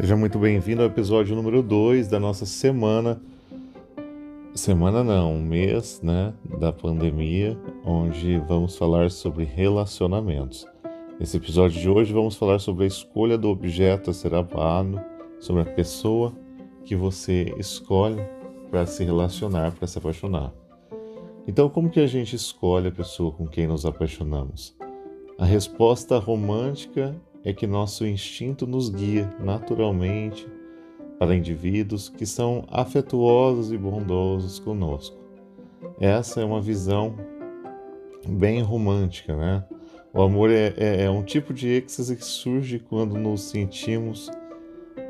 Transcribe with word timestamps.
Seja 0.00 0.16
muito 0.16 0.38
bem-vindo 0.38 0.80
ao 0.80 0.86
episódio 0.86 1.34
número 1.34 1.60
2 1.60 2.06
da 2.06 2.20
nossa 2.20 2.46
semana. 2.46 3.20
Semana 4.54 5.02
não, 5.02 5.40
mês, 5.40 6.00
né, 6.00 6.32
da 6.60 6.72
pandemia, 6.72 7.58
onde 7.84 8.38
vamos 8.46 8.78
falar 8.78 9.10
sobre 9.10 9.42
relacionamentos. 9.42 10.64
Nesse 11.18 11.36
episódio 11.36 11.80
de 11.80 11.88
hoje 11.88 12.12
vamos 12.12 12.36
falar 12.36 12.60
sobre 12.60 12.84
a 12.84 12.86
escolha 12.86 13.36
do 13.36 13.48
objeto 13.48 14.10
a 14.10 14.14
ser 14.14 14.36
amado, 14.36 15.00
sobre 15.40 15.62
a 15.62 15.74
pessoa 15.74 16.32
que 16.84 16.94
você 16.94 17.52
escolhe 17.58 18.22
para 18.70 18.86
se 18.86 19.02
relacionar, 19.02 19.72
para 19.72 19.88
se 19.88 19.98
apaixonar. 19.98 20.52
Então, 21.44 21.68
como 21.68 21.90
que 21.90 21.98
a 21.98 22.06
gente 22.06 22.36
escolhe 22.36 22.86
a 22.86 22.92
pessoa 22.92 23.32
com 23.32 23.48
quem 23.48 23.66
nos 23.66 23.84
apaixonamos? 23.84 24.76
A 25.36 25.44
resposta 25.44 26.18
romântica 26.18 27.20
é 27.48 27.52
que 27.54 27.66
nosso 27.66 28.06
instinto 28.06 28.66
nos 28.66 28.90
guia 28.90 29.34
naturalmente 29.40 30.46
para 31.18 31.34
indivíduos 31.34 32.10
que 32.10 32.26
são 32.26 32.66
afetuosos 32.70 33.72
e 33.72 33.78
bondosos 33.78 34.58
conosco. 34.58 35.16
Essa 35.98 36.42
é 36.42 36.44
uma 36.44 36.60
visão 36.60 37.16
bem 38.28 38.60
romântica, 38.60 39.34
né? 39.34 39.64
O 40.12 40.20
amor 40.20 40.50
é, 40.50 40.74
é, 40.76 41.04
é 41.04 41.10
um 41.10 41.22
tipo 41.22 41.54
de 41.54 41.68
êxtase 41.68 42.16
que 42.16 42.24
surge 42.24 42.78
quando 42.78 43.16
nos 43.16 43.40
sentimos 43.44 44.30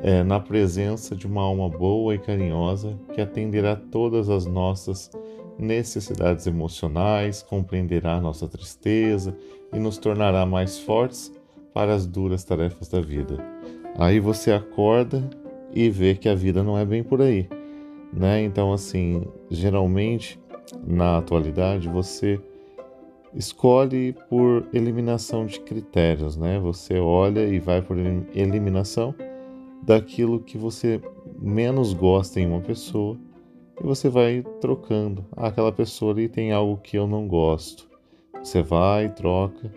é, 0.01 0.23
na 0.23 0.39
presença 0.39 1.17
de 1.17 1.27
uma 1.27 1.41
alma 1.41 1.67
boa 1.67 2.15
e 2.15 2.19
carinhosa 2.19 2.97
que 3.13 3.19
atenderá 3.19 3.75
todas 3.75 4.29
as 4.29 4.45
nossas 4.45 5.11
necessidades 5.57 6.47
emocionais, 6.47 7.43
compreenderá 7.43 8.21
nossa 8.21 8.47
tristeza 8.47 9.35
e 9.73 9.77
nos 9.77 9.97
tornará 9.97 10.45
mais 10.45 10.79
fortes 10.79 11.37
para 11.73 11.93
as 11.93 12.05
duras 12.05 12.43
tarefas 12.43 12.87
da 12.87 13.01
vida. 13.01 13.37
Aí 13.97 14.19
você 14.19 14.51
acorda 14.51 15.29
e 15.73 15.89
vê 15.89 16.15
que 16.15 16.29
a 16.29 16.35
vida 16.35 16.63
não 16.63 16.77
é 16.77 16.85
bem 16.85 17.03
por 17.03 17.21
aí, 17.21 17.47
né? 18.11 18.41
Então 18.43 18.73
assim, 18.73 19.23
geralmente 19.49 20.39
na 20.85 21.17
atualidade 21.17 21.87
você 21.87 22.39
escolhe 23.33 24.15
por 24.29 24.67
eliminação 24.73 25.45
de 25.45 25.59
critérios, 25.59 26.35
né? 26.35 26.59
Você 26.59 26.99
olha 26.99 27.47
e 27.47 27.59
vai 27.59 27.81
por 27.81 27.97
eliminação 28.33 29.13
daquilo 29.83 30.39
que 30.39 30.57
você 30.57 31.01
menos 31.39 31.93
gosta 31.93 32.39
em 32.39 32.47
uma 32.47 32.61
pessoa 32.61 33.17
e 33.79 33.83
você 33.83 34.09
vai 34.09 34.43
trocando. 34.59 35.25
Ah, 35.35 35.47
aquela 35.47 35.71
pessoa 35.71 36.11
ali 36.11 36.27
tem 36.27 36.51
algo 36.51 36.77
que 36.77 36.97
eu 36.97 37.07
não 37.07 37.27
gosto. 37.27 37.89
Você 38.43 38.61
vai, 38.61 39.09
troca 39.09 39.71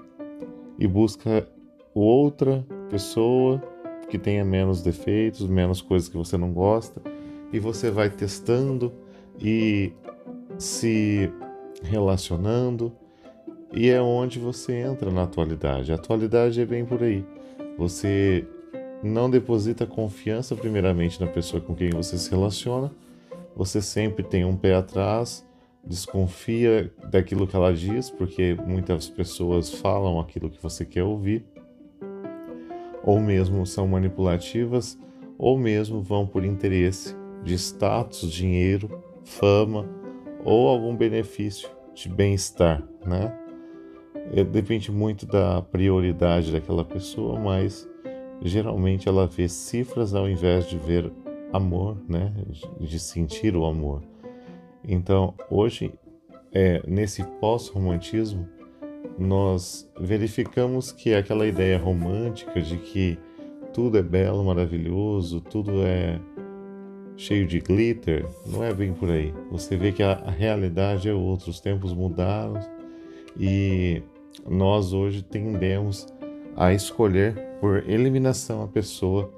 e 0.79 0.87
busca 0.87 1.49
outra 1.95 2.65
pessoa 2.91 3.63
que 4.09 4.19
tenha 4.19 4.45
menos 4.45 4.83
defeitos, 4.83 5.47
menos 5.47 5.81
coisas 5.81 6.09
que 6.09 6.17
você 6.17 6.37
não 6.37 6.53
gosta, 6.53 7.01
e 7.53 7.59
você 7.59 7.91
vai 7.91 8.11
testando 8.11 8.93
e 9.41 9.93
se 10.59 11.31
relacionando, 11.83 12.93
e 13.73 13.89
é 13.89 14.01
onde 14.01 14.39
você 14.39 14.75
entra 14.75 15.11
na 15.11 15.23
atualidade. 15.23 15.93
A 15.93 15.95
atualidade 15.95 16.61
é 16.61 16.67
bem 16.67 16.85
por 16.85 17.03
aí. 17.03 17.25
Você 17.79 18.47
não 19.03 19.29
deposita 19.31 19.87
confiança 19.87 20.55
primeiramente 20.55 21.21
na 21.21 21.27
pessoa 21.27 21.61
com 21.61 21.75
quem 21.75 21.91
você 21.91 22.17
se 22.19 22.31
relaciona, 22.31 22.93
você 23.57 23.83
sempre 23.83 24.23
tem 24.23 24.45
um 24.45 24.57
pé 24.57 24.75
atrás, 24.75 25.47
desconfia 25.85 26.93
daquilo 27.11 27.47
que 27.47 27.57
ela 27.57 27.73
diz, 27.75 28.11
porque 28.11 28.57
muitas 28.67 29.09
pessoas 29.09 29.73
falam 29.73 30.21
aquilo 30.21 30.49
que 30.49 30.63
você 30.63 30.85
quer 30.85 31.03
ouvir, 31.03 31.45
ou 33.05 33.21
mesmo 33.21 33.67
são 33.67 33.87
manipulativas, 33.87 34.99
ou 35.39 35.59
mesmo 35.59 36.01
vão 36.01 36.27
por 36.27 36.45
interesse 36.45 37.17
de 37.43 37.55
status, 37.55 38.31
dinheiro, 38.31 39.03
fama 39.25 39.89
ou 40.45 40.69
algum 40.69 40.97
benefício 40.97 41.69
de 41.95 42.09
bem-estar, 42.09 42.83
né? 43.05 43.37
É, 44.35 44.45
depende 44.45 44.91
muito 44.91 45.27
da 45.27 45.61
prioridade 45.63 46.53
daquela 46.53 46.85
pessoa, 46.85 47.39
mas 47.39 47.89
geralmente 48.41 49.09
ela 49.09 49.27
vê 49.27 49.49
cifras 49.49 50.15
ao 50.15 50.29
invés 50.29 50.69
de 50.69 50.79
ver 50.79 51.13
amor, 51.53 51.97
né? 52.09 52.33
De 52.81 52.99
sentir 52.99 53.57
o 53.57 53.65
amor. 53.65 54.03
Então, 54.85 55.35
hoje, 55.51 55.93
é, 56.53 56.83
nesse 56.87 57.23
pós-romantismo, 57.41 58.49
nós 59.19 59.89
verificamos 59.99 60.93
que 60.93 61.15
aquela 61.15 61.47
ideia 61.47 61.79
romântica 61.79 62.61
de 62.61 62.77
que 62.77 63.19
tudo 63.73 63.99
é 63.99 64.03
belo, 64.03 64.45
maravilhoso, 64.45 65.41
tudo 65.41 65.83
é 65.83 66.21
cheio 67.17 67.47
de 67.47 67.61
glitter, 67.61 68.27
não 68.47 68.63
é 68.63 68.73
bem 68.73 68.93
por 68.93 69.11
aí. 69.11 69.33
Você 69.51 69.77
vê 69.77 69.93
que 69.93 70.03
a, 70.03 70.13
a 70.13 70.31
realidade 70.31 71.09
é 71.09 71.15
outra, 71.15 71.51
os 71.51 71.61
tempos 71.61 71.93
mudaram 71.93 72.61
e 73.39 74.03
nós 74.49 74.93
hoje 74.93 75.23
tendemos 75.23 76.07
a 76.57 76.73
escolher 76.73 77.35
por 77.61 77.89
eliminação 77.89 78.63
a 78.63 78.69
pessoa 78.69 79.33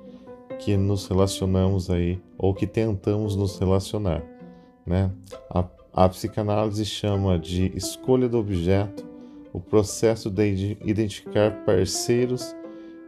que 0.59 0.77
nos 0.77 1.07
relacionamos 1.07 1.91
aí 1.91 2.21
ou 2.39 2.55
que 2.55 2.67
tentamos 2.67 3.37
nos 3.37 3.59
relacionar, 3.59 4.23
né? 4.87 5.11
A, 5.51 5.65
a 5.93 6.09
psicanálise 6.09 6.85
chama 6.85 7.39
de 7.39 7.73
escolha 7.77 8.29
do 8.29 8.39
objeto 8.39 9.04
o 9.55 9.61
processo 9.61 10.29
de 10.29 10.77
identificar 10.85 11.65
parceiros 11.65 12.55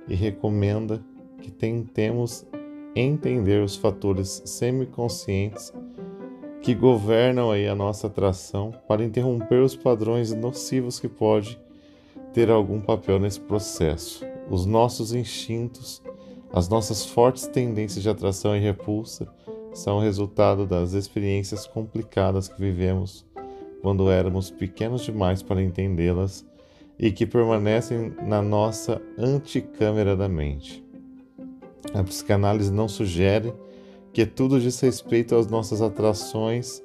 e 0.06 0.14
recomenda 0.14 1.04
que 1.42 1.50
tentemos 1.50 2.46
entender 2.94 3.60
os 3.60 3.74
fatores 3.74 4.42
semiconscientes 4.44 5.72
que 6.62 6.72
governam 6.72 7.50
aí 7.50 7.66
a 7.66 7.74
nossa 7.74 8.06
atração 8.06 8.72
para 8.86 9.04
interromper 9.04 9.60
os 9.60 9.74
padrões 9.74 10.32
nocivos 10.32 11.00
que 11.00 11.08
pode 11.08 11.60
ter 12.32 12.48
algum 12.48 12.80
papel 12.80 13.18
nesse 13.18 13.40
processo. 13.40 14.24
Os 14.48 14.64
nossos 14.64 15.12
instintos, 15.12 16.00
as 16.52 16.68
nossas 16.68 17.04
fortes 17.04 17.48
tendências 17.48 18.04
de 18.04 18.08
atração 18.08 18.56
e 18.56 18.60
repulsa 18.60 19.26
são 19.74 19.98
resultado 19.98 20.64
das 20.64 20.92
experiências 20.92 21.66
complicadas 21.66 22.46
que 22.46 22.60
vivemos 22.60 23.25
quando 23.86 24.10
éramos 24.10 24.50
pequenos 24.50 25.02
demais 25.02 25.44
para 25.44 25.62
entendê-las 25.62 26.44
e 26.98 27.12
que 27.12 27.24
permanecem 27.24 28.12
na 28.20 28.42
nossa 28.42 29.00
anticâmera 29.16 30.16
da 30.16 30.28
mente. 30.28 30.84
A 31.94 32.02
psicanálise 32.02 32.72
não 32.72 32.88
sugere 32.88 33.54
que 34.12 34.26
tudo 34.26 34.58
diz 34.58 34.80
respeito 34.80 35.36
às 35.36 35.46
nossas 35.46 35.80
atrações, 35.80 36.82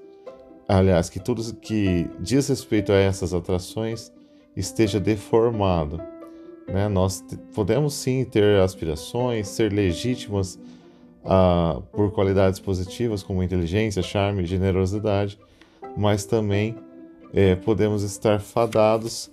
aliás, 0.68 1.10
que 1.10 1.20
tudo 1.20 1.56
que 1.56 2.08
diz 2.20 2.48
respeito 2.50 2.92
a 2.92 2.98
essas 2.98 3.34
atrações 3.34 4.14
esteja 4.56 5.00
deformado. 5.00 6.00
Né? 6.68 6.88
Nós 6.88 7.26
podemos 7.56 7.96
sim 7.96 8.24
ter 8.26 8.60
aspirações, 8.60 9.48
ser 9.48 9.74
legítimas 9.74 10.60
ah, 11.26 11.82
por 11.94 12.12
qualidades 12.12 12.60
positivas 12.60 13.24
como 13.24 13.42
inteligência, 13.42 14.04
charme, 14.04 14.46
generosidade, 14.46 15.40
mas 15.98 16.26
também 16.26 16.76
é, 17.34 17.56
podemos 17.56 18.04
estar 18.04 18.40
fadados 18.40 19.32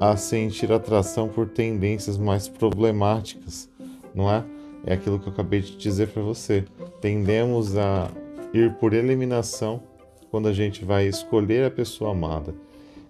a 0.00 0.16
sentir 0.16 0.72
atração 0.72 1.28
por 1.28 1.48
tendências 1.48 2.18
mais 2.18 2.48
problemáticas, 2.48 3.68
não 4.14 4.30
é? 4.30 4.44
É 4.84 4.94
aquilo 4.94 5.18
que 5.18 5.28
eu 5.28 5.32
acabei 5.32 5.60
de 5.60 5.76
dizer 5.76 6.08
para 6.08 6.22
você. 6.22 6.64
Tendemos 7.00 7.76
a 7.76 8.08
ir 8.52 8.74
por 8.74 8.92
eliminação 8.92 9.82
quando 10.30 10.48
a 10.48 10.52
gente 10.52 10.84
vai 10.84 11.06
escolher 11.06 11.64
a 11.64 11.70
pessoa 11.70 12.12
amada. 12.12 12.54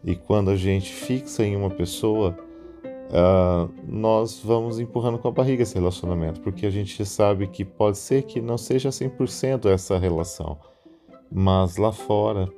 E 0.05 0.15
quando 0.15 0.51
a 0.51 0.57
gente 0.57 0.93
fixa 0.93 1.45
em 1.45 1.57
uma 1.57 1.69
pessoa, 1.69 2.37
uh, 2.85 3.71
nós 3.87 4.41
vamos 4.43 4.79
empurrando 4.79 5.19
com 5.19 5.29
a 5.29 5.33
barriga 5.33 5.63
esse 5.63 5.75
relacionamento, 5.75 6.41
porque 6.41 6.65
a 6.65 6.71
gente 6.71 7.05
sabe 7.05 7.47
que 7.49 7.65
pode 7.65 7.99
ser 7.99 8.23
que 8.23 8.41
não 8.41 8.57
seja 8.57 8.91
100% 8.91 9.67
essa 9.69 9.99
relação, 9.99 10.59
mas 11.31 11.77
lá 11.77 11.93
fora 11.93 12.49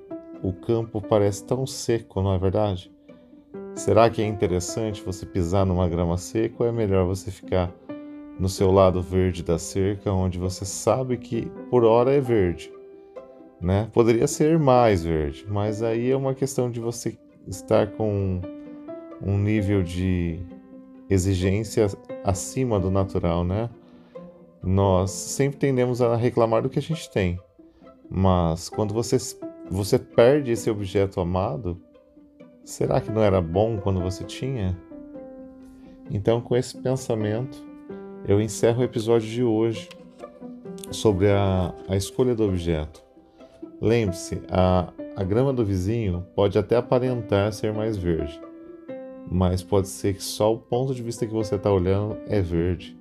o 0.43 0.53
campo 0.53 1.01
parece 1.01 1.45
tão 1.45 1.67
seco, 1.67 2.23
não 2.23 2.35
é 2.35 2.39
verdade? 2.39 2.93
Será 3.75 4.11
que 4.11 4.21
é 4.21 4.27
interessante 4.27 5.03
você 5.03 5.25
pisar 5.25 5.65
numa 5.65 5.89
grama 5.89 6.17
seca 6.17 6.57
ou 6.59 6.69
é 6.69 6.73
melhor 6.73 7.07
você 7.07 7.31
ficar 7.31 7.73
no 8.39 8.49
seu 8.49 8.71
lado 8.71 9.03
verde 9.03 9.43
da 9.43 9.59
cerca, 9.59 10.13
onde 10.13 10.39
você 10.39 10.65
sabe 10.65 11.17
que 11.17 11.51
por 11.71 11.85
hora 11.85 12.13
é 12.13 12.21
verde? 12.21 12.73
Né? 13.61 13.89
Poderia 13.93 14.29
ser 14.29 14.59
mais 14.59 15.05
verde, 15.05 15.45
mas 15.49 15.83
aí 15.83 16.11
é 16.11 16.17
uma 16.17 16.35
questão 16.35 16.71
de 16.71 16.79
você 16.79 17.19
estar 17.47 17.89
com 17.93 18.41
um 19.21 19.37
nível 19.37 19.83
de 19.83 20.39
exigência 21.11 21.87
acima 22.23 22.79
do 22.79 22.91
natural, 22.91 23.45
né? 23.45 23.69
Nós 24.63 25.11
sempre 25.11 25.59
tendemos 25.59 26.03
a 26.03 26.15
reclamar 26.15 26.63
do 26.63 26.69
que 26.69 26.79
a 26.79 26.83
gente 26.83 27.11
tem, 27.11 27.41
mas 28.09 28.69
quando 28.69 28.93
você 28.93 29.19
você 29.71 29.99
perde 29.99 30.53
esse 30.53 30.71
objeto 30.71 31.21
amado, 31.21 31.81
será 32.65 33.01
que 33.01 33.11
não 33.11 33.23
era 33.23 33.41
bom 33.41 33.79
quando 33.79 34.01
você 34.01 34.25
tinha? 34.25 34.77
Então, 36.11 36.41
com 36.41 36.57
esse 36.57 36.77
pensamento, 36.77 37.63
eu 38.27 38.41
encerro 38.41 38.81
o 38.81 38.85
episódio 38.85 39.29
de 39.29 39.43
hoje 39.43 39.89
sobre 40.91 41.29
a, 41.29 41.75
a 41.89 41.97
escolha 41.97 42.35
do 42.35 42.45
objeto. 42.45 43.03
Lembre-se, 43.81 44.41
a, 44.51 44.93
a 45.15 45.23
grama 45.23 45.53
do 45.53 45.65
vizinho 45.65 46.27
pode 46.35 46.59
até 46.59 46.77
aparentar 46.77 47.53
ser 47.53 47.73
mais 47.73 47.97
verde, 47.97 48.41
mas 49.31 49.63
pode 49.63 49.89
ser 49.89 50.15
que 50.15 50.23
só 50.23 50.53
o 50.53 50.59
ponto 50.59 50.95
de 50.95 51.03
vista 51.03 51.27
que 51.27 51.33
você 51.33 51.57
está 51.57 51.71
olhando 51.71 52.17
é 52.27 52.41
verde. 52.41 52.99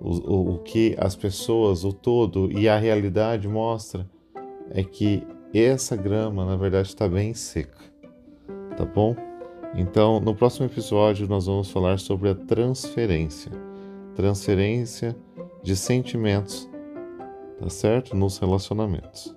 O, 0.00 0.10
o, 0.10 0.54
o, 0.54 0.58
que 0.60 0.96
as 0.98 1.14
pessoas, 1.14 1.84
o 1.84 1.92
todo 1.92 2.50
e 2.50 2.68
a 2.68 2.78
realidade 2.78 3.46
mostra 3.46 4.08
é 4.70 4.82
que 4.82 5.22
essa 5.58 5.96
grama, 5.96 6.44
na 6.44 6.56
verdade, 6.56 6.88
está 6.88 7.08
bem 7.08 7.34
seca. 7.34 7.82
Tá 8.76 8.84
bom? 8.84 9.16
Então, 9.74 10.20
no 10.20 10.34
próximo 10.34 10.66
episódio, 10.66 11.28
nós 11.28 11.46
vamos 11.46 11.70
falar 11.70 11.98
sobre 11.98 12.28
a 12.28 12.34
transferência 12.34 13.50
transferência 14.14 15.16
de 15.62 15.74
sentimentos, 15.74 16.68
tá 17.58 17.70
certo? 17.70 18.14
Nos 18.14 18.38
relacionamentos. 18.38 19.34